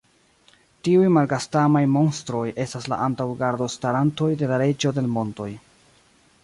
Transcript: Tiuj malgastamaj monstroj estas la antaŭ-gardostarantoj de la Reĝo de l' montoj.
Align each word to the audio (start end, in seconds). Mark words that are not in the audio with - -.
Tiuj 0.87 1.09
malgastamaj 1.17 1.83
monstroj 1.97 2.41
estas 2.65 2.89
la 2.93 2.99
antaŭ-gardostarantoj 3.09 4.33
de 4.43 4.53
la 4.53 4.61
Reĝo 4.67 4.97
de 4.99 5.05
l' 5.07 5.17
montoj. 5.19 5.51